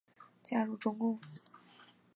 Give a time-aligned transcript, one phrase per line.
[0.41, 1.19] 加入中共。